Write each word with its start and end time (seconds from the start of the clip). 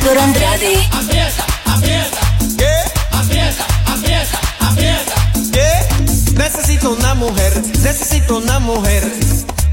Víctor 0.00 0.18
Andrade. 0.18 0.88
Aprieta, 0.92 1.44
aprieta. 1.66 2.20
¿Qué? 2.56 2.72
Aprieta, 3.12 3.66
aprieta, 3.84 4.40
aprieta. 4.60 5.14
¿Qué? 5.52 6.32
Necesito 6.36 6.92
una 6.92 7.12
mujer, 7.12 7.62
necesito 7.82 8.38
una 8.38 8.60
mujer. 8.60 9.12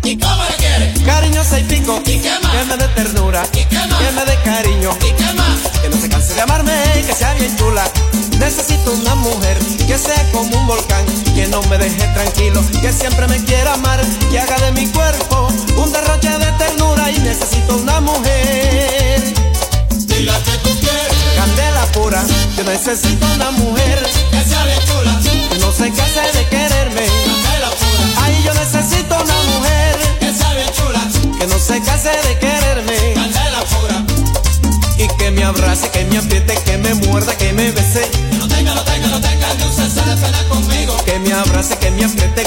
¿Y 0.03 0.17
cómo 0.17 0.43
le 0.43 0.55
quieres? 0.57 0.99
Cariñosa 1.05 1.59
y 1.59 1.63
pico. 1.63 2.01
¿Y 2.05 2.19
qué 2.19 2.31
más? 2.43 2.51
Que 2.51 2.65
me 2.65 2.75
dé 2.75 2.87
ternura. 2.89 3.47
¿Y 3.53 3.63
qué 3.63 3.77
más? 3.87 4.01
Que 4.01 4.11
me 4.11 4.25
dé 4.25 4.37
cariño. 4.43 4.97
¿Y 4.99 5.13
qué 5.13 5.33
más? 5.33 5.81
Que 5.81 5.87
no 5.87 5.95
se 5.95 6.09
canse 6.09 6.33
de 6.33 6.41
amarme, 6.41 6.73
que 7.05 7.13
sea 7.13 7.33
bien 7.35 7.55
chula. 7.55 7.89
Necesito 8.37 8.91
una 8.95 9.15
mujer 9.15 9.57
que 9.87 9.97
sea 9.97 10.29
como 10.33 10.57
un 10.57 10.67
volcán, 10.67 11.05
que 11.35 11.47
no 11.47 11.61
me 11.69 11.77
deje 11.77 12.05
tranquilo, 12.13 12.61
que 12.81 12.91
siempre 12.91 13.29
me 13.29 13.41
quiera 13.45 13.75
amar, 13.75 14.01
que 14.29 14.37
haga 14.37 14.57
de 14.59 14.73
mi 14.73 14.87
cuerpo 14.87 15.47
un 15.77 15.89
derroche 15.93 16.37
de 16.37 16.51
ternura. 16.57 17.11
Y 17.11 17.19
necesito 17.19 17.77
una 17.77 18.01
mujer. 18.01 19.36
Que. 20.17 21.37
Candela 21.37 21.85
pura, 21.93 22.23
yo 22.57 22.63
necesito 22.63 23.23
una 23.35 23.51
mujer 23.51 24.03
Que 24.31 24.43
sea 24.43 24.63
bien 24.65 24.79
chula. 24.87 25.19
que 25.51 25.59
no 25.59 25.71
se 25.71 25.91
canse 25.91 26.21
de 26.37 26.45
quererme. 26.49 27.05
Candela 27.05 27.69
pura. 27.69 28.23
Ay, 28.23 28.41
yo 28.43 28.53
necesito 28.55 29.15
una 29.15 29.35
mujer 29.43 29.97
Que 30.19 30.33
sea 30.33 30.53
bien 30.55 30.69
chula. 30.73 31.37
que 31.39 31.45
no 31.45 31.59
se 31.59 31.81
canse 31.83 32.09
de 32.09 32.39
quererme. 32.39 33.13
Candela 33.13 33.59
pura. 33.65 34.03
Y 34.97 35.07
que 35.19 35.29
me 35.29 35.43
abrace, 35.43 35.87
que 35.91 36.03
me 36.05 36.17
apriete, 36.17 36.55
que 36.65 36.77
me 36.79 36.95
muerda, 36.95 37.37
que 37.37 37.53
me 37.53 37.71
bese. 37.71 38.09
Que 38.09 38.37
no 38.39 38.47
tenga, 38.47 38.73
no 38.73 38.81
tenga, 38.83 39.07
no 39.09 39.21
tenga 39.21 39.47
un 39.53 39.71
cese 39.71 40.01
de 40.01 40.15
pena 40.17 40.43
conmigo. 40.49 40.97
Que 41.05 41.19
me 41.19 41.31
abrace, 41.33 41.77
que 41.77 41.91
me 41.91 42.05
apriete, 42.05 42.43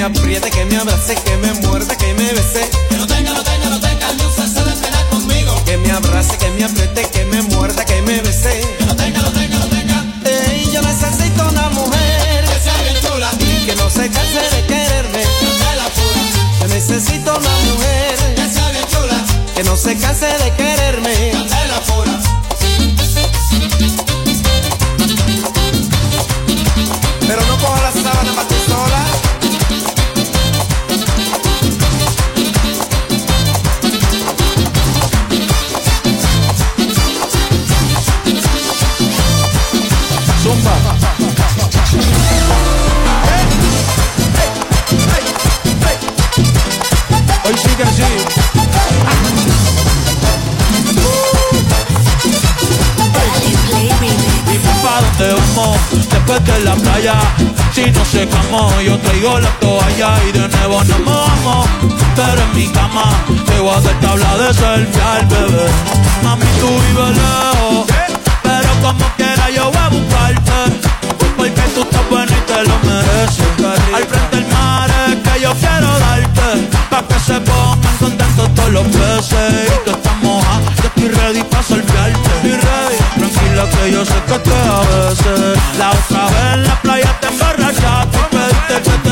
me 0.00 0.06
apriete, 0.06 0.50
que 0.50 0.64
me 0.64 0.78
abrace, 0.78 1.14
que 1.14 1.36
me 1.36 1.52
muerda, 1.60 1.94
que 1.94 2.14
me 2.14 2.32
bese. 2.32 2.70
Que 2.88 2.96
no 2.96 3.06
tenga, 3.06 3.34
no 3.34 3.42
tenga, 3.42 3.68
no 3.68 3.80
tenga 3.80 4.12
ni 4.14 4.24
un 4.24 4.32
cese 4.32 4.64
de 4.64 4.72
pena 4.72 5.04
conmigo. 5.10 5.62
Que 5.66 5.76
me 5.76 5.92
abrace, 5.92 6.38
que 6.38 6.48
me 6.52 6.64
apriete, 6.64 7.02
que 7.10 7.24
me 7.26 7.42
muerda, 7.42 7.84
que 7.84 8.00
me 8.00 8.18
bese. 8.22 8.62
Que 8.78 8.86
no 8.86 8.96
tenga, 8.96 9.20
no 9.20 9.30
tenga, 9.30 9.58
no 9.58 9.66
tenga. 9.66 10.02
Ey, 10.24 10.70
yo 10.72 10.80
necesito 10.80 11.46
una 11.46 11.68
mujer 11.68 12.44
Que 12.46 12.60
sea 12.60 12.76
bien 12.82 12.96
chula. 13.02 13.30
que 13.66 13.76
no 13.76 13.90
se 13.90 14.08
canse 14.08 14.40
de 14.40 14.66
quererme. 14.66 15.22
Pura. 15.58 15.84
Yo 16.60 16.68
necesito 16.68 17.36
una 17.36 17.50
mujer 17.68 18.16
Que 18.36 18.48
sea 18.54 18.70
bien 18.70 18.86
chula. 18.86 19.18
que 19.54 19.64
no 19.64 19.76
se 19.76 19.98
canse 19.98 20.26
de 20.26 20.50
quererme. 20.56 21.32
Pura. 21.86 22.20
Pero 27.26 27.42
no 27.46 27.58
coja 27.58 27.82
la 27.82 27.92
sábana 27.92 28.32
para 28.34 28.59
Hoy 47.80 47.86
sí. 47.86 48.02
Que 48.02 48.02
sí. 48.02 49.52
Daddy 53.14 53.56
Play 53.68 53.88
Remix. 54.00 54.44
Dime 54.44 54.72
pa' 54.82 55.00
dónde 55.00 55.34
vamos 55.34 55.78
después 56.10 56.44
de 56.44 56.60
la 56.60 56.74
playa. 56.74 57.14
Si 57.72 57.90
no 57.90 58.04
secamos 58.04 58.74
yo 58.84 58.98
traigo 58.98 59.38
la 59.38 59.48
toalla 59.60 60.18
Y 60.28 60.32
de 60.32 60.48
nuevo 60.48 60.82
nos 60.82 61.00
mojamos 61.00 61.68
Pero 62.16 62.42
en 62.42 62.56
mi 62.56 62.66
cama 62.72 63.04
te 63.46 63.60
voy 63.60 63.72
a 63.72 63.78
hacer 63.78 64.00
tabla 64.00 64.36
de 64.36 64.52
selfie 64.52 65.26
bebé. 65.30 65.66
Mami 66.24 66.46
tú 66.58 66.66
vives 66.66 67.16
lejos 67.16 67.86
Pero 68.42 68.70
como 68.82 69.04
quiera 69.16 69.50
yo 69.50 69.70
voy 69.70 69.76
a 69.78 69.88
buscarte. 69.88 70.52
Porque 71.36 71.62
tú 71.74 71.82
estás 71.82 72.10
buena 72.10 72.32
y 72.32 72.40
te 72.40 72.62
lo 72.68 72.78
mereces. 72.80 73.94
Al 73.94 74.04
frente 74.04 74.36
del 74.36 74.46
mar 74.48 74.90
es 75.08 75.32
que 75.32 75.40
yo 75.40 75.54
quiero 75.54 75.98
darte 75.98 76.79
Pa' 77.00 77.06
que 77.08 77.20
se 77.20 77.40
pongan 77.40 77.96
contentos 77.98 78.54
todos 78.54 78.72
los 78.72 78.82
peces. 78.88 79.70
Y 79.72 79.84
tú 79.86 79.90
estás 79.90 80.16
moja, 80.22 80.60
yo 80.76 80.88
estoy 80.88 81.08
ready 81.08 81.42
pa' 81.44 81.62
salviarte 81.62 82.30
Estoy 82.36 82.50
ready, 82.50 82.98
tranquila 83.16 83.64
que 83.70 83.92
yo 83.92 84.04
sé 84.04 84.14
que 84.26 84.38
te 84.38 84.50
a 84.50 84.80
veces 84.80 85.58
La 85.78 85.90
otra 85.92 86.24
vez 86.26 86.54
en 86.54 86.64
la 86.64 86.82
playa 86.82 87.20
te 87.20 87.28
emborrachaste 87.28 88.18
pediste 88.30 88.90
que 88.90 88.98
te 88.98 89.09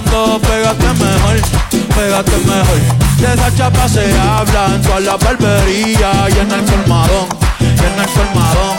Pégate 0.00 0.88
mejor, 0.94 1.36
pégate 1.94 2.36
mejor 2.38 2.80
De 3.18 3.34
esa 3.34 3.54
chapa 3.54 3.88
se 3.88 4.18
habla 4.18 4.66
en 4.74 4.82
toda 4.82 5.00
la 5.00 5.16
barbería 5.16 6.28
Y 6.28 6.38
en 6.38 6.50
el 6.50 6.64
colmadón, 6.64 7.28
y 7.60 7.64
en 7.64 8.00
el 8.00 8.08
colmadón 8.08 8.76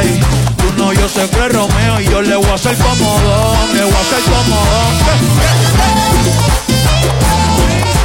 Ey, 0.00 0.20
tú 0.56 0.72
no, 0.78 0.92
yo 0.92 1.08
sé 1.08 1.28
que 1.28 1.48
Romeo 1.48 2.00
Y 2.00 2.04
yo 2.04 2.22
le 2.22 2.36
voy 2.36 2.46
a 2.46 2.54
hacer 2.54 2.76
comodón, 2.76 3.74
le 3.74 3.84
voy 3.84 3.92
a 3.92 4.00
hacer 4.00 4.22
comodón 4.32 4.94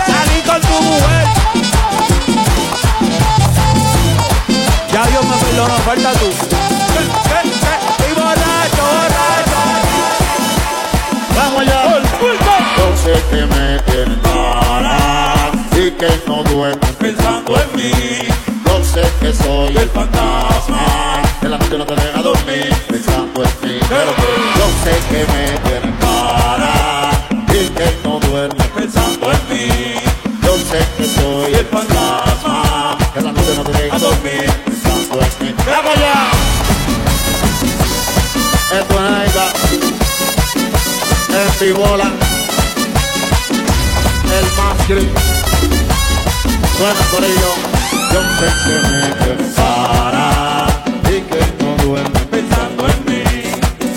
Salí 0.05 0.41
con 0.45 0.61
tu 0.61 0.83
mujer 0.83 1.27
Ya 4.91 5.05
Dios 5.07 5.25
me 5.25 5.37
perdonó, 5.37 5.75
falta 5.85 6.11
tú. 6.13 6.66
Yo 13.07 13.13
sé 13.13 13.21
que 13.29 13.45
me 13.45 13.79
tienes 13.89 14.17
para 14.19 15.51
y 15.77 15.91
que 15.91 16.09
no 16.27 16.43
duermes 16.43 16.91
Pensando 16.99 17.55
en 17.55 17.75
mí, 17.77 17.91
Yo 18.65 18.83
sé 18.83 19.01
que 19.21 19.33
soy 19.33 19.77
el 19.77 19.89
fantasma. 19.89 21.21
que 21.39 21.47
la 21.47 21.57
noche 21.57 21.77
no 21.77 21.85
te 21.85 21.95
deja 21.95 22.21
dormir 22.21 22.75
pensando 22.89 23.43
en 23.43 23.49
mí. 23.69 23.79
Pero 23.87 24.11
yo 24.57 24.67
sé 24.83 24.99
que 25.09 25.25
me 25.31 25.57
tienes 25.69 25.95
para 26.01 27.11
y 27.47 27.69
que 27.69 27.97
no 28.03 28.19
duermes 28.19 28.67
Pensando 28.75 29.31
en 29.31 29.39
mí, 29.53 29.93
Yo 30.43 30.57
sé 30.57 30.85
que 30.97 31.05
soy 31.07 31.53
el 31.53 31.65
fantasma. 31.67 32.97
que 33.13 33.21
la 33.21 33.31
noche 33.31 33.55
no 33.55 33.63
te 33.63 33.83
deja 33.83 33.99
dormir. 33.99 34.51
pensando 34.65 35.19
en 35.21 35.47
mí. 35.47 35.55
Vamos 35.65 35.95
allá. 35.95 36.27
Esto 38.79 38.95
es 38.95 39.11
Aiga. 39.13 39.45
El 41.29 41.49
Pibola. 41.73 42.36
El 44.37 44.45
más 44.55 44.87
gris. 44.87 45.07
Suena 46.77 47.01
por 47.11 47.23
ello. 47.23 47.51
Yo 48.13 48.21
sé 48.37 48.47
que 48.63 48.75
me 48.87 48.99
tienes 49.15 49.53
para 49.55 50.67
y 51.09 51.21
que 51.21 51.41
no 51.63 51.83
duermes 51.83 52.21
Pensando 52.29 52.87
en 52.87 53.05
mí, 53.05 53.23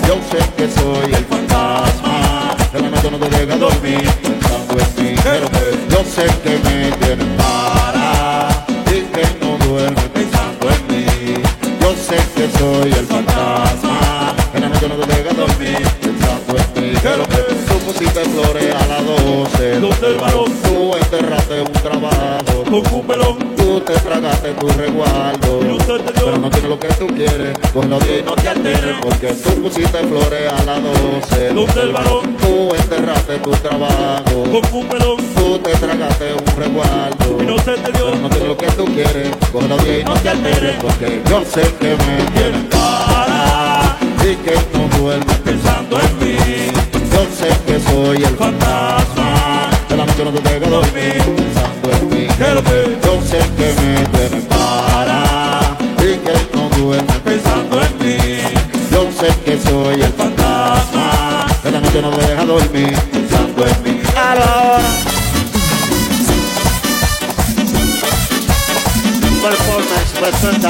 Yo 0.07 0.15
sé 0.31 0.39
que 0.57 0.67
soy 0.79 1.13
el 1.13 1.25
fantasma 1.25 2.55
que 2.71 2.79
la 2.79 2.89
no 2.89 3.17
te 3.19 3.29
deja 3.29 3.55
dormir 3.57 4.09
pensando 4.23 4.73
en 4.79 5.03
mí. 5.03 5.15
Pero 5.23 5.47
yo 5.91 6.03
sé 6.15 6.25
que 6.43 6.57
me 6.65 6.91
tienes 6.97 7.27
para 7.37 8.65
y 8.87 9.01
que 9.13 9.45
no 9.45 9.57
duermes 9.63 10.05
pensando 10.05 10.69
en 10.71 10.87
mí. 10.87 11.05
Yo 11.81 11.93
sé 11.93 12.17
que 12.35 12.57
soy 12.57 12.91
el 12.91 13.05
fantasma 13.05 13.20
12. 19.15 19.79
Doce 19.79 20.05
del 20.05 20.17
varón. 20.17 20.51
Tú 20.63 20.95
enterraste 20.95 21.61
un 21.61 21.73
trabajo. 21.73 22.63
con 22.63 22.93
un 22.93 23.07
pelón. 23.07 23.37
Tú 23.55 23.79
te 23.81 23.93
tragaste 23.93 24.49
tu 24.53 24.67
resguardo. 24.67 25.59
Y 25.65 25.77
usted 25.77 26.01
te 26.01 26.13
dio. 26.13 26.25
Pero 26.25 26.37
no 26.37 26.49
tienes 26.49 26.69
lo 26.69 26.79
que 26.79 26.87
tú 26.89 27.07
quieres. 27.07 27.57
Con 27.73 27.89
los 27.89 28.05
10 28.07 28.25
no 28.25 28.33
te 28.35 28.49
alteres. 28.49 28.95
Porque 29.01 29.27
tú 29.27 29.61
pusiste 29.61 29.97
flores 29.99 30.51
a 30.51 30.63
las 30.63 30.79
12. 30.83 31.53
Luz 31.53 31.75
del 31.75 31.91
varón. 31.91 32.37
Tú 32.37 32.73
enterraste 32.75 33.37
tu 33.39 33.51
trabajo. 33.51 34.43
Con 34.51 34.79
un 34.79 34.87
melón 34.87 35.17
Tú 35.35 35.57
te 35.59 35.71
tragaste 35.71 36.33
un 36.33 36.57
resguardo. 36.57 37.43
y 37.43 37.45
no 37.45 37.57
se 37.57 37.71
te 37.71 37.91
Pero 37.91 38.15
no 38.15 38.29
tienes 38.29 38.47
lo 38.47 38.57
que 38.57 38.67
tú 38.67 38.85
quieres. 38.85 39.29
La 39.53 39.75
olla 39.75 39.97
y 39.99 40.03
no 40.03 40.13
te 40.13 40.29
alteres. 40.29 40.75
Porque 40.81 41.21
yo 41.29 41.41
sé 41.45 41.61
que 41.79 41.95
me 41.95 42.31
tienes 42.33 42.65
para. 42.71 43.97
Y 44.23 44.35
que 44.35 44.53
no 44.73 44.97
duermes 44.99 45.37
Pensando 45.39 45.99
en 45.99 46.19
mí, 46.19 46.37
sé 46.37 46.40
que 47.71 47.79
soy 47.79 48.17
el 48.17 48.35
fantasma. 48.35 49.69
De 49.87 49.95
la 49.95 50.05
noche 50.05 50.25
no 50.25 50.31
te 50.31 50.41
deja 50.41 50.69
dormir. 50.69 51.23
Pensando 51.37 51.91
en 51.91 52.09
mí. 52.09 52.27
Yo 53.03 53.21
sé 53.21 53.39
que 53.57 53.67
me 53.79 53.93
tienes 54.17 54.45
para. 54.45 55.77
Y 55.99 56.17
que 56.17 56.33
no 56.53 56.69
duermes 56.69 57.19
Pensando 57.19 57.81
en 57.81 57.97
mí, 57.99 58.17
Yo 58.91 59.07
sé 59.17 59.27
que 59.45 59.57
soy 59.59 60.01
el 60.01 60.13
fantasma. 60.13 61.45
De 61.63 61.71
la 61.71 61.79
noche 61.79 62.01
no 62.01 62.09
te 62.09 62.27
deja 62.27 62.45
dormir. 62.45 62.97
Pensando 63.11 63.65
en 63.67 63.83
mí. 63.83 64.01
Performance 69.41 70.11
presenta 70.19 70.69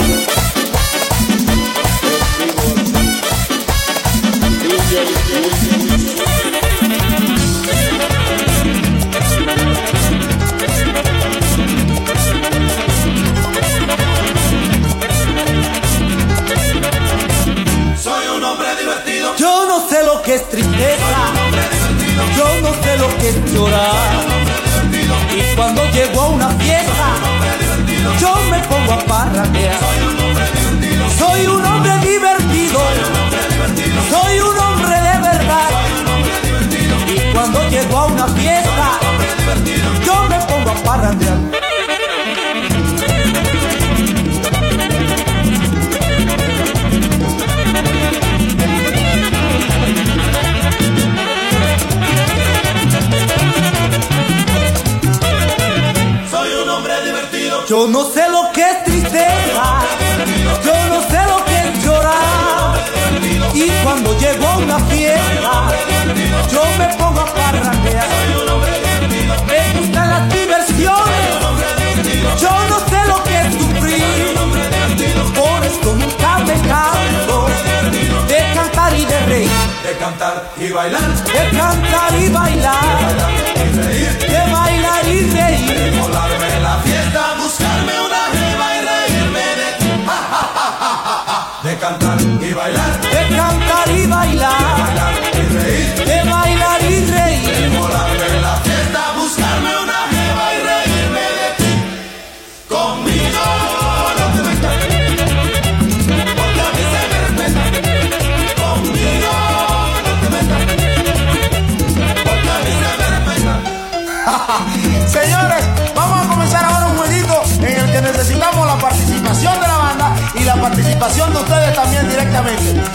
Yo 19.37 19.65
no 19.65 19.87
sé 19.89 20.03
lo 20.03 20.21
que 20.21 20.35
es 20.35 20.49
tristeza, 20.49 21.19
yo 22.37 22.61
no 22.61 22.73
sé 22.83 22.97
lo 22.97 23.07
que 23.17 23.29
es 23.29 23.53
llorar. 23.53 23.91
Y 25.35 25.55
cuando 25.55 25.83
llego 25.91 26.21
a 26.21 26.27
una 26.29 26.49
fiesta, 26.49 27.07
yo 28.19 28.35
me 28.49 28.59
pongo 28.59 28.93
a 28.93 28.99
parrandear. 29.05 29.79
Soy 31.17 31.45
un 31.47 31.65
hombre 31.65 31.91
divertido, 31.99 32.79
Yo 57.71 57.87
no 57.87 58.03
sé 58.03 58.27
lo 58.27 58.51
que 58.51 58.69
es 58.69 58.83
tristeza, 58.83 59.79
yo 60.61 60.73
no 60.89 61.01
sé 61.09 61.19
lo 61.25 61.45
que 61.45 61.57
es 61.69 61.85
llorar. 61.85 62.83
Y 63.53 63.69
cuando 63.81 64.19
llego 64.19 64.45
a 64.45 64.57
una 64.57 64.77
fiesta, 64.89 65.69
yo 66.51 66.63
me 66.77 66.87
pongo 66.97 67.21
a 67.21 67.25
parrandear. 67.27 68.07
Me 69.47 69.79
gustan 69.79 70.09
las 70.09 70.33
diversiones, 70.33 71.29
yo 72.41 72.51
no 72.67 72.79
sé 72.89 73.07
lo 73.07 73.23
que 73.23 73.39
es 73.39 73.53
sufrir. 73.53 74.35
Por 75.33 75.63
esto 75.63 75.95
nunca 75.95 76.39
me 76.39 76.55
canso 76.67 77.47
de 78.27 78.53
cantar 78.53 78.93
y 78.99 79.05
de 79.05 79.19
reír, 79.27 79.49
De 79.85 79.97
cantar 79.97 80.51
y 80.57 80.71
bailar. 80.71 81.01
de 81.23 81.57
cantar 81.57 82.19
y 82.19 82.27
bailar, 82.27 83.17
de 84.27 84.51
bailar 84.51 85.07
y 85.07 85.21
reír. 85.31 86.01
Volarme 86.01 86.59
la 86.61 86.75
fiesta. 86.83 87.30
Y 92.51 92.53
bailar. 92.53 93.01
de 93.01 93.35
cantar 93.35 93.89
y 93.91 94.07
bailar, 94.07 95.00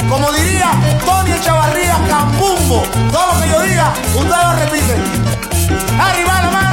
Como 0.09 0.31
diría 0.33 0.71
Tony 1.05 1.39
Chavarría 1.41 1.97
Cambumbo, 2.09 2.83
todo 3.13 3.35
lo 3.35 3.41
que 3.41 3.49
yo 3.49 3.61
diga, 3.63 3.93
ustedes 4.15 4.45
lo 4.45 4.53
repiten. 4.53 5.03
Arriba 6.01 6.43
la 6.43 6.51
mano, 6.51 6.66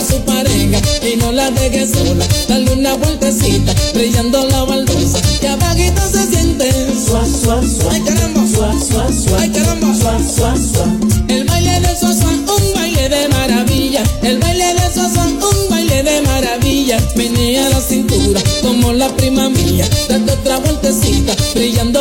su 0.00 0.20
pareja 0.22 0.80
y 1.02 1.16
no 1.16 1.32
la 1.32 1.50
deje 1.50 1.86
sola. 1.86 2.26
Dale 2.48 2.72
una 2.72 2.94
vueltecita, 2.94 3.74
brillando 3.94 4.46
la 4.46 4.64
baldosa. 4.64 5.20
Que 5.40 5.48
abajito 5.48 6.02
se 6.10 6.26
siente. 6.26 6.70
Sua, 7.06 7.24
sua, 7.24 7.60
sua. 7.62 7.92
Ay 7.92 8.00
caramba. 8.02 8.46
Sua, 8.46 8.72
sua, 8.80 9.12
sua. 9.12 9.40
Ay 9.40 9.50
caramba. 9.50 9.94
Sua, 9.94 10.18
sua, 10.18 10.54
sua. 10.56 10.86
El 11.28 11.44
baile 11.44 11.80
de 11.80 11.96
Sosa, 11.96 12.26
un 12.28 12.74
baile 12.74 13.08
de 13.08 13.28
maravilla. 13.28 14.02
El 14.22 14.38
baile 14.38 14.74
de 14.74 14.94
Sosa, 14.94 15.24
un 15.24 15.70
baile 15.70 16.02
de 16.02 16.22
maravilla. 16.22 16.98
Venía 17.14 17.68
la 17.68 17.80
cintura 17.80 18.40
como 18.62 18.92
la 18.92 19.08
prima 19.16 19.48
mía. 19.48 19.88
Date 20.08 20.32
otra 20.32 20.58
vueltecita, 20.58 21.34
brillando 21.54 21.95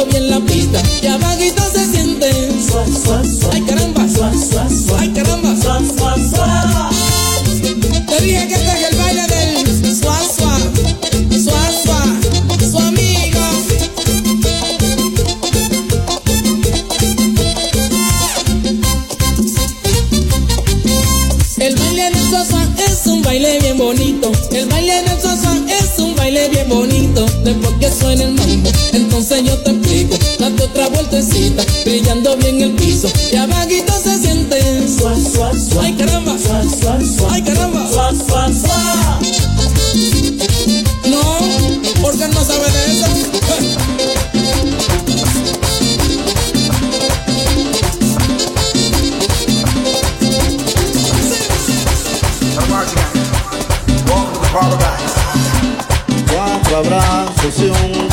tune. 57.56 58.05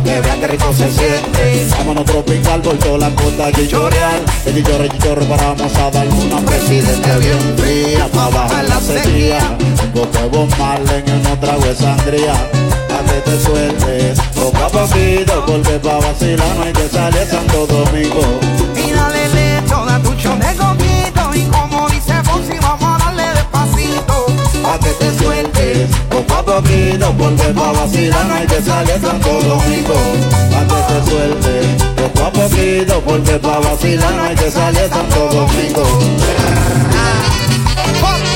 bebé, 0.00 0.40
que 0.40 0.46
rico 0.46 0.72
se 0.72 0.90
siente. 0.90 1.66
Vámonos 1.70 2.04
tropical, 2.04 2.60
voltó 2.62 2.98
la 2.98 3.10
costa 3.10 3.46
a 3.46 3.52
chichorear. 3.52 4.20
De 4.44 4.54
chichorre, 4.54 4.88
chichorre, 4.88 5.24
paramos 5.26 5.76
a 5.76 5.90
dar 5.90 6.06
una 6.08 6.40
presidente 6.40 7.18
bien 7.18 7.54
fría. 7.56 8.08
Pa' 8.08 8.28
bajar 8.28 8.64
la 8.68 8.80
sequía. 8.80 9.56
Porque 9.94 10.22
vos 10.30 10.48
malen 10.58 11.04
y 11.06 11.10
uno 11.10 11.38
trago 11.40 11.64
de 11.64 11.74
sangría. 11.74 12.34
Pa' 12.88 13.04
que 13.04 13.20
te 13.30 13.40
sueltes, 13.40 14.18
poco 14.34 14.64
a 14.64 14.68
poquito. 14.68 15.44
Porque 15.46 15.78
pa' 15.78 15.98
vacilar 15.98 16.56
no 16.56 16.62
hay 16.64 16.72
que 16.72 16.88
salir 16.88 17.26
Santo 17.26 17.66
Domingo. 17.66 18.22
Y 18.76 18.92
dale 18.92 19.62
toda 19.68 19.98
tu 20.00 20.14
chone 20.14 20.46
y 21.34 21.42
como 21.46 21.88
dice 21.88 22.14
Fonsi, 22.24 22.58
vamos 22.60 23.02
a 23.02 23.07
para 24.78 24.92
que 24.92 25.04
te 25.04 25.18
sueltes. 25.18 25.88
Poco 26.08 26.34
a 26.34 26.44
poquito 26.44 27.12
volvemos 27.14 27.68
a 27.68 27.72
vacilar, 27.72 28.32
hay 28.32 28.46
que 28.46 28.62
salir 28.62 29.00
Santo 29.00 29.28
Domingo, 29.28 29.94
para 30.50 30.66
que 30.66 30.94
te 30.94 31.10
sueltes. 31.10 31.82
Poco 31.96 32.26
a 32.26 32.32
poquito 32.32 33.02
volvemos 33.02 33.52
a 33.52 33.58
vacilar, 33.60 34.20
hay 34.20 34.36
que 34.36 34.50
salir 34.50 34.88
Santo 34.88 35.28
Domingo. 35.28 35.84
Ah. 36.94 38.27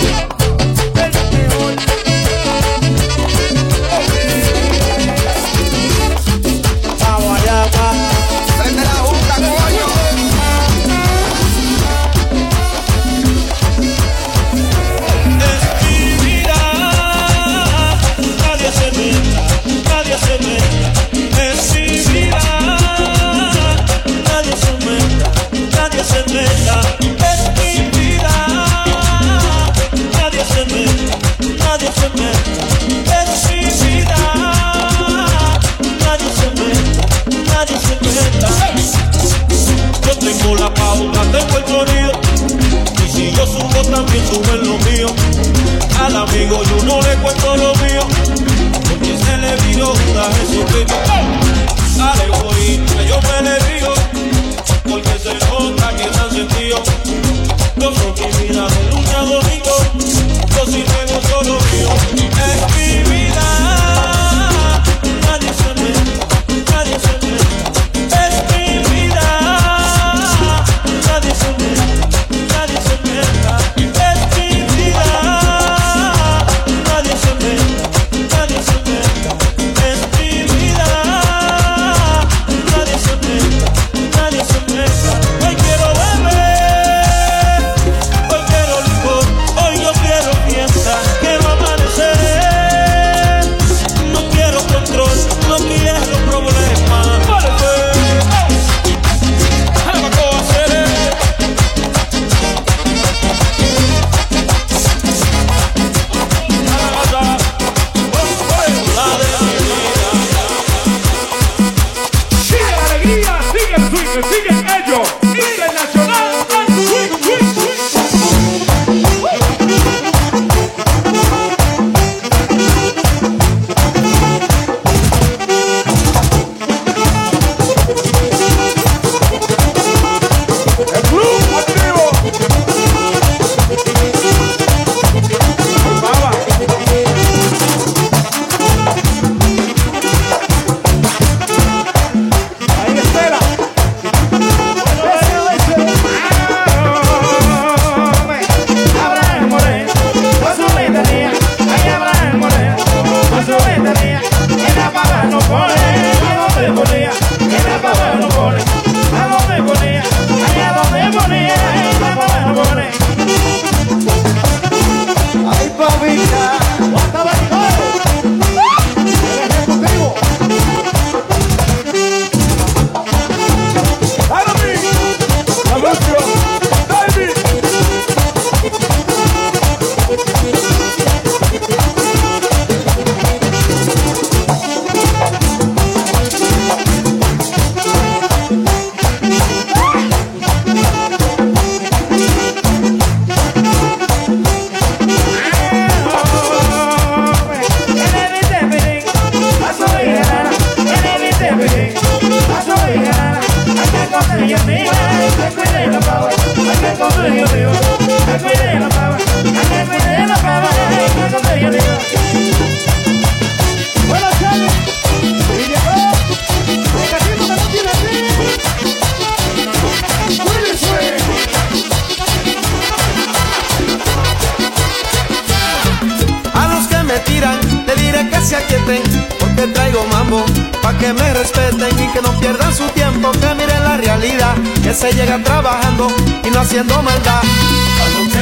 Pa' 230.82 230.96
que 230.98 231.12
me 231.12 231.34
respeten 231.34 231.98
y 231.98 232.12
que 232.12 232.22
no 232.22 232.38
pierdan 232.40 232.74
su 232.74 232.84
tiempo, 232.90 233.30
que 233.32 233.54
miren 233.54 233.84
la 233.84 233.96
realidad, 233.96 234.54
que 234.82 234.94
se 234.94 235.12
llega 235.12 235.42
trabajando 235.42 236.08
y 236.44 236.50
no 236.50 236.60
haciendo 236.60 237.02
maldad. 237.02 237.42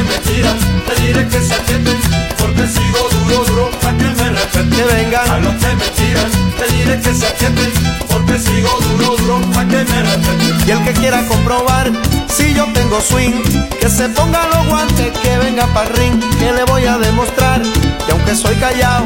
A 0.00 0.02
que 0.02 0.08
me 0.08 0.94
te 0.94 1.02
diré 1.02 1.28
que 1.28 1.40
se 1.42 1.54
atienden, 1.54 1.98
porque 2.38 2.66
sigo 2.68 3.08
duro, 3.10 3.44
duro, 3.44 3.70
para 3.82 3.98
que 3.98 4.04
me 4.04 4.30
respeten. 4.30 4.70
Que 4.70 4.82
A 4.82 4.86
vengan, 4.86 5.42
los 5.44 5.54
que 5.56 5.76
me 5.76 5.88
tiran, 5.88 6.30
te 6.58 6.74
diré 6.74 7.00
que 7.00 7.14
se 7.14 7.26
atienden, 7.26 7.70
porque 8.08 8.38
sigo 8.38 8.70
duro, 8.80 9.16
duro, 9.18 9.40
para 9.52 9.68
que 9.68 9.84
me 9.84 10.02
respeten. 10.02 10.68
y 10.68 10.70
el 10.70 10.84
que 10.84 10.92
quiera 10.94 11.26
comprobar 11.26 11.90
si 12.28 12.54
yo 12.54 12.64
tengo 12.72 12.98
swing, 13.02 13.42
que 13.78 13.90
se 13.90 14.08
ponga 14.08 14.46
los 14.46 14.68
guantes, 14.68 15.12
que 15.18 15.36
venga 15.36 15.66
para 15.74 15.90
ring, 15.90 16.18
que 16.38 16.50
le 16.50 16.64
voy 16.64 16.86
a 16.86 16.96
demostrar 16.96 17.60
que 17.60 18.12
aunque 18.12 18.34
soy 18.34 18.54
callado, 18.54 19.04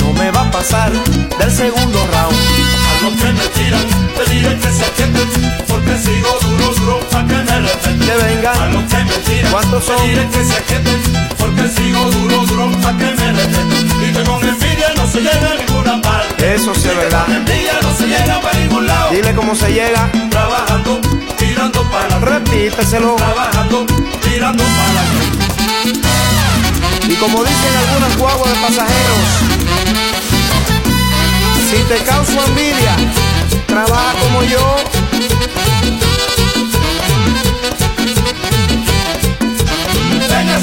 no 0.00 0.12
me 0.12 0.30
va 0.30 0.42
a 0.42 0.50
pasar 0.52 0.92
del 0.92 1.50
segundo 1.50 1.98
round. 2.12 2.65
Los 3.06 3.14
que 3.22 3.32
me 3.32 3.46
tiran, 3.54 3.86
te 4.16 4.30
diré 4.34 4.58
que 4.58 4.72
se 4.72 4.84
atienden, 4.84 5.28
porque 5.68 5.96
sigo 5.96 6.38
duro, 6.42 6.74
duro, 6.74 7.00
para 7.10 7.24
que 7.28 7.34
me 7.34 7.60
respeten. 7.60 8.00
Que 8.00 8.12
A 8.12 8.16
vengan, 8.16 8.72
los 8.74 8.82
que 8.82 8.96
me 9.04 9.12
tiran, 9.24 9.52
¿Cuántos 9.52 9.84
son? 9.84 9.96
te 9.96 10.08
diré 10.08 10.26
que 10.28 10.44
se 10.44 10.54
atienden, 10.56 11.02
porque 11.38 11.68
sigo 11.68 12.04
duro, 12.10 12.36
duro, 12.46 12.70
para 12.82 12.98
que 12.98 13.04
me 13.04 13.32
respeten. 13.32 14.08
Y 14.08 14.12
que 14.12 14.22
con 14.24 14.48
envidia 14.48 14.88
no 14.96 15.06
se 15.06 15.20
llega 15.20 15.50
a 15.52 15.54
ninguna 15.64 16.02
parte. 16.02 16.54
Eso 16.56 16.74
sí 16.74 16.80
es 16.80 16.86
Y 16.86 16.88
que 16.88 16.94
verdad. 16.96 17.24
Con 17.26 17.34
envidia 17.36 17.72
no 17.80 17.94
se 17.96 18.06
llega 18.08 18.40
para 18.40 18.58
ningún 18.58 18.86
lado. 18.88 19.10
dile 19.12 19.34
cómo 19.36 19.54
se 19.54 19.72
llega, 19.72 20.10
Trabajando, 20.30 21.00
tirando 21.38 21.82
para 21.90 22.18
repíteselo. 22.18 23.14
Trabajando, 23.14 23.86
tirando 24.22 24.64
para. 24.64 25.02
Y 27.08 27.14
como 27.14 27.44
dicen 27.44 27.76
algunas 27.86 28.16
guaguas 28.18 28.52
de 28.52 28.58
pasajeros, 28.60 29.18
si 31.76 31.82
te 31.84 31.98
causo 32.04 32.32
envidia, 32.46 32.96
trabaja 33.66 34.14
como 34.20 34.42
yo. 34.44 34.76
Venga, 40.28 40.60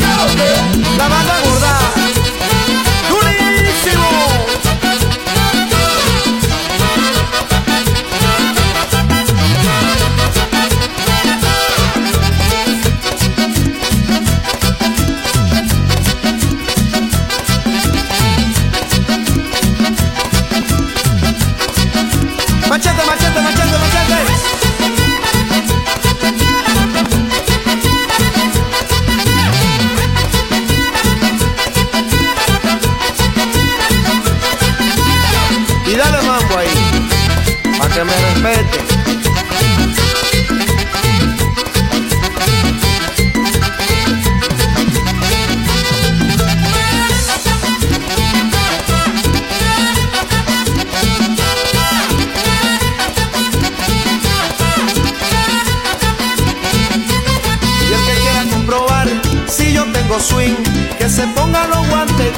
caute. 0.00 0.48
La 0.98 1.08
banda 1.08 1.43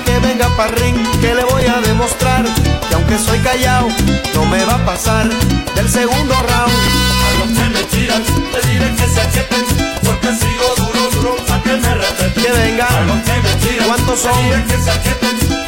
que 0.05 0.19
venga 0.21 0.49
para 0.57 0.71
ring, 0.73 0.97
que 1.21 1.35
le 1.35 1.45
voy 1.45 1.65
a 1.67 1.81
demostrar 1.81 2.45
que 2.89 2.95
aunque 2.95 3.19
soy 3.19 3.39
callado, 3.41 3.89
no 4.35 4.45
me 4.47 4.65
va 4.65 4.75
a 4.75 4.85
pasar 4.85 5.29
del 5.75 5.89
segundo 5.89 6.35
round. 6.35 6.75
A 7.27 7.39
los 7.39 7.59
que 7.59 7.69
me 7.75 7.83
tiran, 7.85 8.23
te 8.25 8.69
diré 8.69 8.95
que 8.95 9.07
se 9.09 9.21
aquieten, 9.21 9.65
porque 10.05 10.29
sigo 10.35 10.67
duro, 10.77 11.11
duro, 11.13 11.37
para 11.47 11.63
que 11.63 11.77
me 11.77 11.95
respeten. 11.95 12.43
Que 12.43 12.83
A 12.83 13.01
los 13.01 13.17
que 13.27 13.37
me 13.43 13.55
tiran, 13.65 13.87
¿Cuántos 13.89 14.23
te 14.23 14.29
son? 14.29 14.45
diré 14.45 14.65
que 14.65 14.79
se 14.83 14.91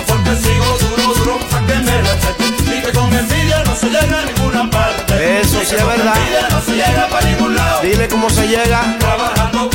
porque 0.07 0.37
sigo 0.37 0.79
duro, 0.81 1.14
duro, 1.14 1.38
para 1.51 1.67
que 1.67 1.75
me 1.75 2.03
respeten. 2.03 2.79
Y 2.79 2.83
que 2.83 2.93
con 2.93 3.12
envidia 3.14 3.62
no 3.64 3.75
se 3.77 3.87
llega 3.91 4.21
a 4.21 4.25
ninguna 4.25 4.71
parte. 4.71 5.41
Eso 5.41 5.61
sí 5.64 5.75
es 5.77 5.87
verdad. 5.87 6.14
envidia 6.17 6.49
no 6.51 6.61
se 6.62 6.73
llega 6.73 7.09
para 7.09 7.27
ningún 7.27 7.55
lado. 7.57 7.83
dile 7.83 8.09
cómo 8.09 8.31
se 8.31 8.47
llega, 8.49 8.97
Trabajando, 8.99 9.71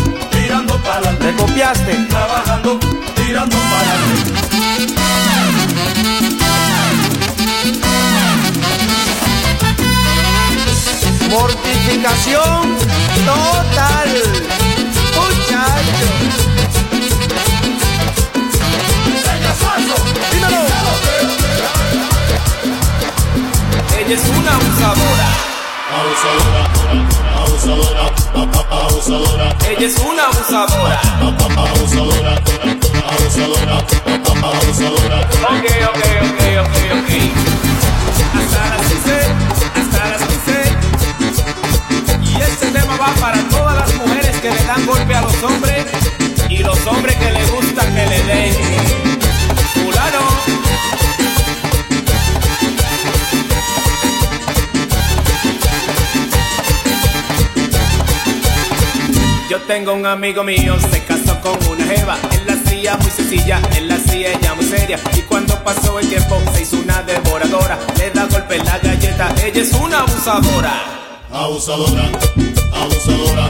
para 0.93 1.12
me 1.13 1.34
copiaste. 1.36 1.93
Trabajando, 2.10 2.79
tirando 3.15 3.56
para. 3.56 3.93
Mortificación 11.29 12.77
total. 13.25 14.10
Muchacho. 15.15 16.08
Venga, 19.25 19.51
Suazo, 19.56 19.95
Dímelo. 20.32 20.62
Ella 23.97 24.15
es 24.15 24.29
una 24.29 24.51
abusadora. 24.56 25.53
Abusadora, 25.93 26.65
abusadora, 28.71 29.56
Ella 29.69 29.86
es 29.88 29.95
una 29.99 30.23
abusadora. 30.25 30.99
abusadora, 31.21 32.34
abusadora, 33.12 33.77
abusadora. 34.41 35.17
Ok, 35.43 35.65
ok, 35.89 36.01
ok, 36.23 36.41
ok, 36.63 36.75
ok. 36.97 37.10
Hasta 38.39 38.62
las 38.69 38.82
15, 38.88 39.15
hasta 39.75 40.01
las 40.10 40.21
15. 40.27 40.56
Y 42.23 42.25
este 42.41 42.67
tema 42.71 42.93
va 42.97 43.13
para 43.19 43.38
todas 43.49 43.75
las 43.75 43.93
mujeres 43.95 44.36
que 44.41 44.49
le 44.49 44.63
dan 44.65 44.84
golpe 44.88 45.13
a 45.15 45.21
los 45.21 45.43
hombres 45.43 45.86
y 46.49 46.58
los 46.58 46.88
hombres 46.88 47.15
que 47.17 47.32
les 47.32 47.51
gusta 47.51 47.86
que 47.86 48.06
le 48.08 48.23
den. 48.23 48.83
Tengo 59.67 59.93
un 59.93 60.06
amigo 60.06 60.43
mío, 60.43 60.76
se 60.91 61.04
casó 61.04 61.39
con 61.41 61.58
una 61.67 61.86
jeva. 61.86 62.17
Él 62.32 62.43
la 62.45 62.54
hacía 62.54 62.97
muy 62.97 63.12
sencilla, 63.12 63.62
él 63.78 63.88
la 63.88 63.95
hacía 63.95 64.34
ella 64.34 64.54
muy 64.56 64.65
seria. 64.65 64.99
Y 65.15 65.21
cuando 65.21 65.56
pasó 65.63 65.99
el 65.99 66.08
tiempo, 66.08 66.41
se 66.54 66.63
hizo 66.63 66.78
una 66.78 67.02
devoradora. 67.04 67.80
Le 67.97 68.10
da 68.12 68.26
golpe 68.26 68.56
en 68.56 68.65
la 68.65 68.78
galleta, 68.80 69.34
ella 69.43 69.62
es 69.62 69.73
una 69.73 69.99
abusadora. 69.99 70.73
Abusadora, 71.32 72.04
abusadora, 72.73 73.49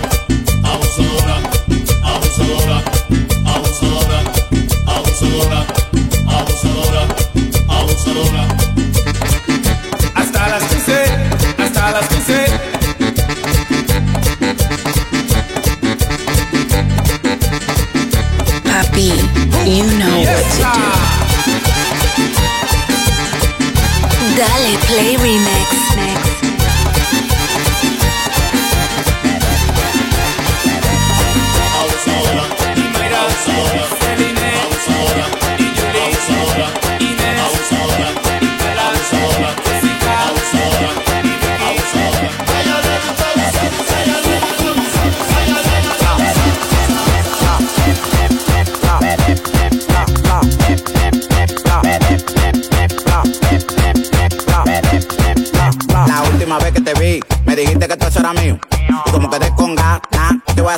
abusadora, 0.63 1.37
abusadora, 2.03 2.83
abusadora, 3.45 4.23
abusadora, 4.85 5.65
abusadora, 6.27 7.07
abusadora. 7.67 8.62
You 19.65 19.83
know 19.97 20.19
what 20.19 20.43
to 20.55 20.63
do. 20.75 20.87
Dale 24.35 24.77
Play 24.87 25.15
Remix. 25.15 25.72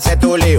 hace 0.06 0.18
tu 0.18 0.38
libro 0.38 0.55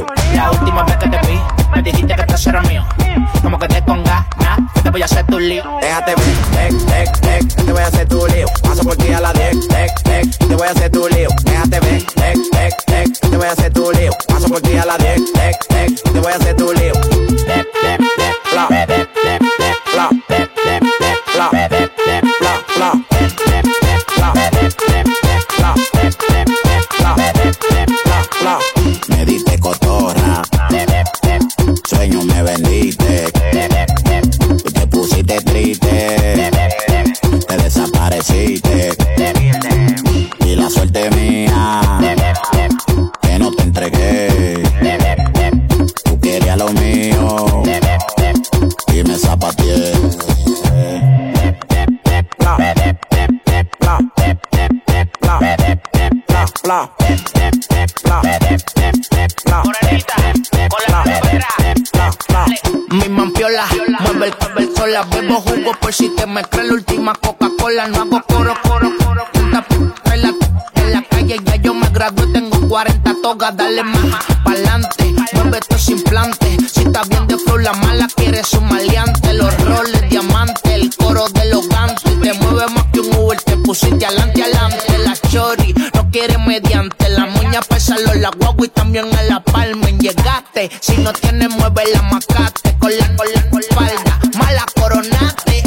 pusiste 83.78 84.06
adelante, 84.06 84.42
adelante. 84.42 84.98
Las 85.04 85.20
chori 85.22 85.74
no 85.94 86.10
quiere 86.10 86.38
mediante. 86.38 87.08
La 87.10 87.26
moña 87.26 87.60
pesalo, 87.60 88.14
la 88.14 88.30
guagua 88.30 88.66
y 88.66 88.68
también 88.68 89.06
en 89.06 89.28
la 89.28 89.40
palma. 89.40 89.88
En 89.88 89.98
llegaste, 89.98 90.70
si 90.80 90.96
no 90.98 91.12
tienes, 91.12 91.50
mueve 91.50 91.82
la 91.92 92.02
macate. 92.02 92.76
Con 92.78 92.90
la, 92.96 93.06
con 93.16 93.26
la, 93.34 93.50
con 93.50 93.60
la 93.60 93.66
espalda, 93.66 94.20
mala 94.38 94.64
coronate. 94.80 95.62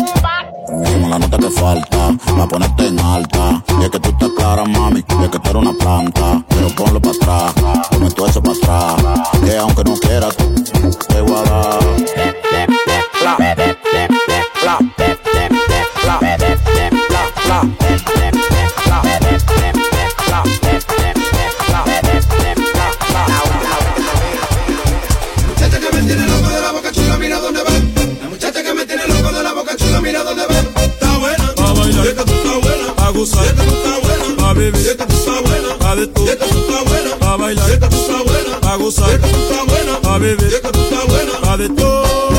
Como 0.66 1.10
la 1.10 1.20
nota 1.20 1.38
que 1.38 1.50
falta, 1.50 2.12
me 2.36 2.48
ponerte 2.48 2.88
en 2.88 3.00
alta. 3.00 3.64
Y 3.80 3.84
es 3.84 3.90
que 3.90 4.00
tú 4.00 4.10
estás 4.10 4.30
clara, 4.38 4.66
mami, 4.66 5.04
y 5.20 5.24
es 5.24 5.30
que 5.30 5.40
tú 5.40 5.50
eres 5.50 5.62
una 5.62 5.74
planta. 5.74 6.44
Pero 6.50 6.70
ponlo 6.70 7.02
para 7.02 7.50
atrás, 7.50 7.88
ponme 7.92 8.12
todo 8.12 8.28
eso 8.28 8.42
para 8.42 8.94
atrás. 8.94 9.30
Que 9.44 9.58
aunque 9.58 9.84
no 9.84 9.96
quieras, 9.98 10.36
te 11.08 11.22
voy 11.22 11.38
a 11.38 11.44
dar. 11.44 11.80
pa' 33.10 33.18
gozar. 33.18 33.44
Dieta 33.44 33.64
fruta 33.64 34.00
buena. 34.02 34.36
Pa' 34.38 34.54
beber. 34.54 34.82
Dieta 34.82 35.08
fruta 35.08 35.42
buena. 35.42 35.78
Pa' 35.80 35.96
de 35.96 36.08
todo. 36.08 36.26
Dieta 36.26 36.46
fruta 36.46 36.84
buena. 36.84 37.16
Pa' 37.20 37.38
bailar. 37.38 37.68
Dieta 37.68 37.90
fruta 37.90 38.24
buena. 38.24 38.62
Pa' 38.62 38.78
gozar. 38.78 39.10
Dieta 39.10 39.28
fruta 39.28 39.66
buena. 39.66 40.02
Pa' 40.02 40.20
beber. 40.20 40.50
Dieta 40.50 40.70
fruta 40.74 41.06
buena. 41.08 41.34
Pa' 41.42 41.58
de 41.58 41.70
todo. 41.70 42.39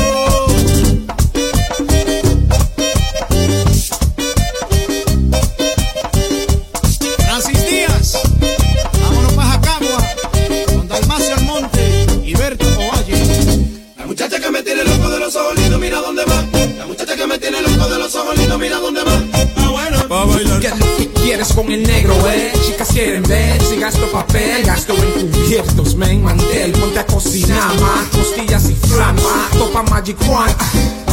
en 21.73 21.83
negro, 21.83 22.15
eh. 22.29 22.51
Chicas 22.65 22.89
quieren 22.89 23.23
ver 23.23 23.61
si 23.63 23.77
gasto 23.77 24.11
papel, 24.11 24.63
gasto 24.63 24.93
en 24.93 25.27
cubiertos, 25.29 25.95
men. 25.95 26.23
Mandel, 26.23 26.71
ponte 26.73 26.99
a 26.99 27.05
cocinar. 27.05 27.71
Costillas 28.11 28.69
y 28.69 28.75
flan, 28.87 29.15
man. 29.15 29.51
Topa 29.57 29.83
Magic 29.83 30.17
One. 30.29 30.53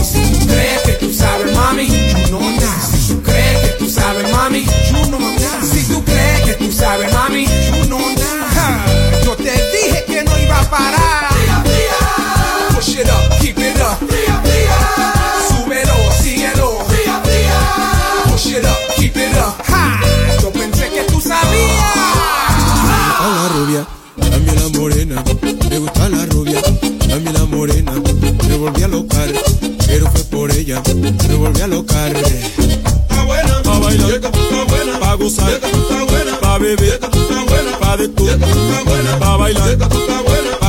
Si 0.03 0.21
tú 0.33 0.47
crees 0.47 0.81
que 0.83 0.92
tú 0.92 1.12
sabes, 1.12 1.55
mami, 1.55 1.87
you 1.87 2.27
know 2.29 2.40
nada. 2.40 2.81
Si 2.90 3.14
tú 3.14 3.23
crees 3.23 3.59
que 3.61 3.68
tú 3.79 3.90
sabes, 3.90 4.31
mami, 4.33 4.64
you 4.64 5.07
know 5.09 5.21
nada. 5.21 5.62
Si 5.62 5.83
tú 5.92 6.05
crees 6.05 6.40
que 6.42 6.53
tú 6.55 6.73
sabes, 6.73 7.12
mami, 7.12 7.44
you 7.44 7.85
know 7.87 7.99
nada. 7.99 8.87
Yo 9.25 9.37
te 9.37 9.53
dije 9.53 10.05
que 10.07 10.25
no 10.25 10.38
iba 10.38 10.61
a 10.61 10.71
parar. 10.71 10.98
tocarme. 31.79 32.23
Pa' 33.09 33.25
buena, 33.25 33.62
pa' 33.62 33.79
bailar, 33.79 34.21
buena, 34.69 34.99
pa' 34.99 35.17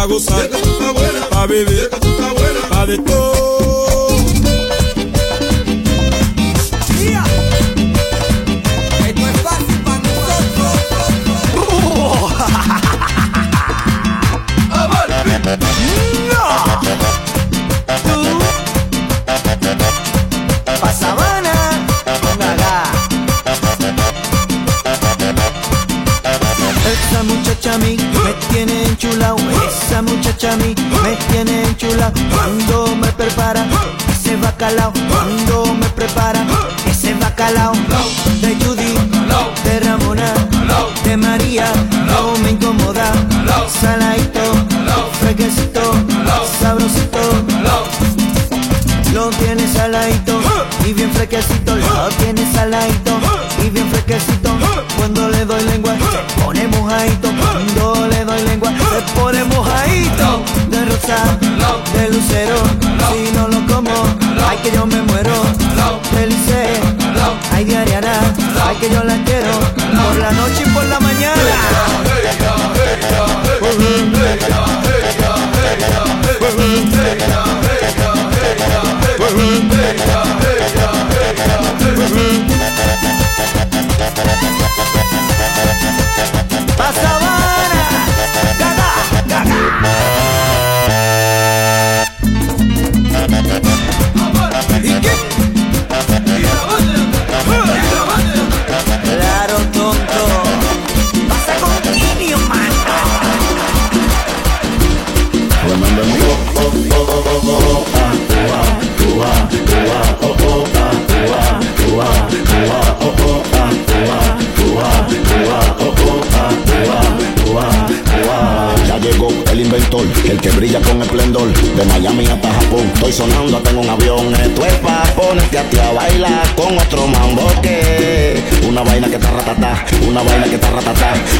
gozar, 0.06 0.50
pa' 1.32 1.48
beber, 1.48 1.90
pa' 2.70 2.86
de 2.86 2.98
todo. 3.00 3.59
hello. 34.70 34.99
yo 64.74 64.86
me 64.86 65.02
muero. 65.02 65.29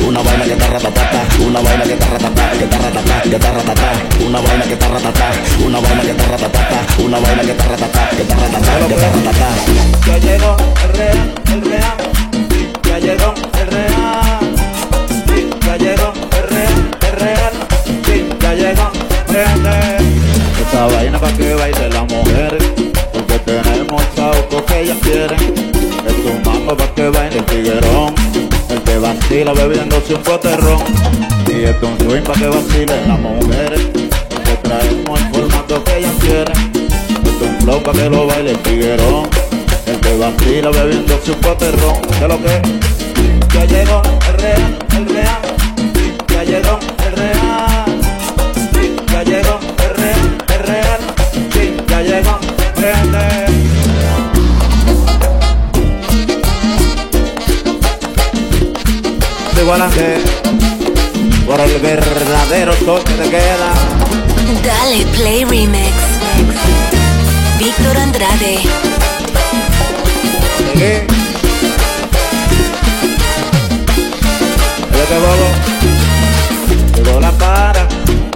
Una 0.08 0.22
vaina 0.22 0.44
que 0.46 0.54
está 0.54 0.68
ratatá, 0.68 1.28
una 1.46 1.60
vaina 1.62 1.84
que 1.84 1.94
está 1.94 2.06
ratatá, 2.08 2.52
que 2.52 2.64
está 2.64 2.78
ratatá, 2.78 3.22
que 3.22 3.36
está 3.36 3.52
ratatá, 3.52 3.92
una 4.26 4.42
vaina 4.42 4.64
que 4.66 4.74
está 4.74 4.88
ratatá, 4.88 5.32
una 5.66 5.80
vaina 5.80 6.02
que 6.02 6.12
está 6.12 6.26
ratatá, 6.26 6.60
una 7.00 7.20
vaina 7.20 7.42
que 7.42 7.52
está 7.52 7.66
ratatá, 7.66 8.10
que 8.10 8.22
está 8.22 8.36
ratatá, 8.36 8.88
que 8.88 8.94
está 8.94 9.10
ratatá. 9.10 9.50
Ya 10.08 10.18
llegó 10.18 10.58
el 10.84 10.94
real, 10.98 11.34
el 11.54 11.62
real, 11.62 11.98
ya 12.84 13.00
llegó 13.00 13.34
el 13.60 13.68
real, 13.68 14.40
ya 15.66 15.78
llegó 15.78 16.14
el 16.38 16.44
real, 16.50 16.74
el 17.02 17.14
real, 17.20 17.54
ya 18.40 18.54
llegó 18.56 18.92
el 19.28 19.34
real. 19.34 19.98
Esta 20.60 20.86
vaina 20.88 21.20
pa' 21.20 21.32
que 21.34 21.54
baile 21.54 21.90
las 21.90 22.06
mujeres, 22.12 22.64
porque 23.14 23.40
tenemos 23.40 24.02
chauco 24.16 24.66
que 24.66 24.82
ellas 24.82 24.98
quieren. 25.04 25.40
Es 26.08 26.26
un 26.26 26.42
mambo 26.44 26.76
pa' 26.76 26.94
que 26.96 27.10
baile 27.10 27.38
el 27.38 27.46
tiguerón, 27.46 28.16
que 29.30 29.44
vacila 29.44 29.54
bebiéndose 29.54 30.16
un 30.16 30.24
coterrón. 30.24 30.82
Y 31.48 31.64
esto 31.64 31.86
es 31.86 31.92
un 31.92 32.10
swing 32.10 32.24
pa' 32.24 32.34
que 32.34 32.48
vacilen 32.48 33.08
las 33.08 33.20
mujeres, 33.20 33.82
porque 34.30 34.56
traemos 34.64 35.20
el 35.20 35.30
formato 35.30 35.84
que 35.84 35.98
ellas 35.98 36.14
quieren. 36.20 36.56
Esto 37.26 37.46
es 37.46 37.52
un 37.52 37.62
flow 37.62 37.84
pa' 37.84 37.92
que 37.92 38.10
lo 38.10 38.26
baile 38.26 38.52
el 38.52 38.58
tiguerón, 38.60 39.30
el 39.86 40.00
que 40.00 40.18
vacila 40.18 40.72
bebiéndose 40.72 41.32
un 41.32 41.40
coterrón. 41.42 42.02
¿Qué 42.20 42.28
lo 42.28 42.38
que? 42.42 42.62
Ya 43.54 43.66
llegó 43.66 44.02
el 44.28 44.34
real, 44.42 44.78
el 44.98 45.10
real, 45.10 45.42
ya 46.28 46.44
llegó 46.44 46.80
el 47.06 47.16
real. 47.16 47.86
Ya 49.12 49.24
llegó 49.24 49.59
Por 59.70 61.60
el 61.60 61.80
verdadero 61.80 62.74
toque 62.74 63.14
de 63.14 63.30
queda. 63.30 63.72
Dale 64.66 65.06
Play 65.16 65.46
Remix. 65.46 65.94
Víctor 67.60 67.98
Andrade. 67.98 68.62
Llegué. 70.74 71.06
Bobo. 75.22 75.50
Llegó 76.96 77.20
la 77.20 77.32
para, 77.34 77.88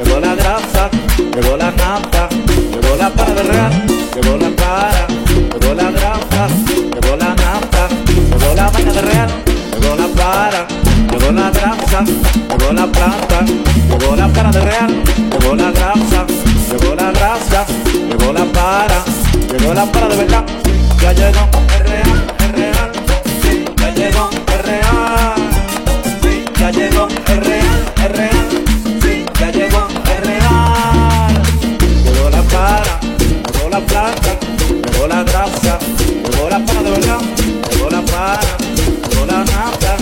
llegó 0.04 0.20
la 0.20 0.36
grasa, 0.36 0.90
llegó 1.18 1.58
la 1.58 1.72
nafta, 1.72 2.30
llegó 2.30 2.96
la 2.96 3.10
para 3.10 3.34
de 3.34 3.44
real, 3.44 3.86
llegó 4.14 4.38
la 4.38 4.50
para, 4.56 5.08
llegó 5.08 5.74
la 5.74 5.92
grasa, 5.92 6.48
llegó 6.94 7.16
la 7.18 7.34
nafta, 7.34 7.88
llegó 8.16 8.54
la 8.56 8.70
vaina 8.70 8.94
de 8.94 9.02
real, 9.02 9.30
llegó 9.80 9.96
la 9.96 10.08
para, 10.08 10.83
llegó 11.20 11.32
la 11.32 11.50
grasa, 11.52 12.04
llegó 12.04 12.74
la 12.74 12.88
planta, 12.88 13.46
llegó 13.46 14.16
la 14.16 14.28
para 14.28 14.52
de 14.52 14.62
real, 14.62 15.04
llegó 15.32 15.56
la 15.56 15.72
grasa, 15.72 16.26
llegó 16.72 16.96
la 16.96 17.12
grasa, 17.12 17.66
llegó 18.10 18.34
la 18.34 18.46
para, 18.46 19.04
llegó 19.52 19.74
la 19.74 19.86
para 19.86 20.08
de 20.08 20.16
verdad, 20.18 20.44
ya 21.02 21.14
llegó 21.14 21.50
el 21.78 21.86
real, 21.86 22.28
el 22.40 22.54
real, 22.54 22.92
sí, 23.42 23.66
ya 23.78 23.90
llegó 23.92 24.30
el 24.48 24.64
real, 24.64 25.36
ya 26.60 26.72
llegó 26.72 27.08
el 27.28 27.42
real, 27.42 27.94
el 28.04 28.10
real, 28.10 28.48
sí, 29.02 29.26
ya 29.40 29.52
llegó 29.52 29.88
el 30.10 30.24
real, 30.24 31.44
llegó 32.04 32.30
la 32.30 32.42
para, 32.44 33.00
llegó 33.54 33.70
la 33.70 33.80
planta, 33.80 34.38
llegó 34.92 35.08
la 35.08 35.24
grasa, 35.24 35.80
llegó 36.32 36.50
la 36.50 36.60
para 36.60 36.84
de 36.84 36.90
verdad, 36.92 37.20
llegó 37.72 37.90
la 37.90 38.02
para, 38.02 38.58
llegó 39.10 39.26
la 39.26 39.44
nafta, 39.44 39.98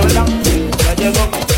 verdad, 0.00 0.26
ya 0.84 0.94
llegó 0.96 1.51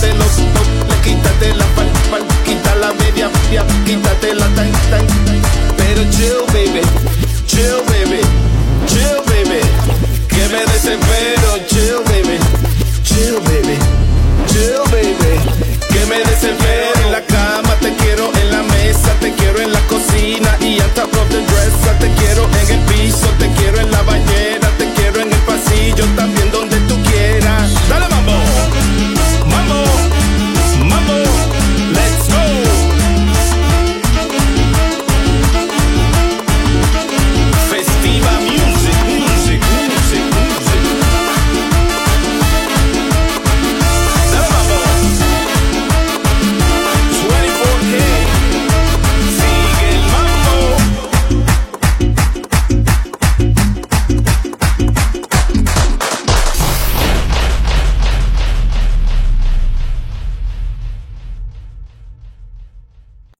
quítate 0.00 0.14
los 0.14 0.38
le 0.38 0.94
quítate 1.02 1.54
la 1.54 1.64
pal, 1.74 1.90
pal, 2.10 2.22
quita 2.44 2.74
la 2.76 2.92
media, 2.92 3.28
quítate 3.84 4.34
la 4.34 4.46
tan, 4.54 4.70
tan. 4.90 5.27